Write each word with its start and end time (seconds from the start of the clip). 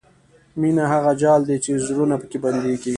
مینه 0.61 0.83
هغه 0.93 1.11
جال 1.21 1.41
دی 1.47 1.57
چې 1.63 1.71
زړونه 1.87 2.15
پکې 2.21 2.37
بندېږي. 2.43 2.89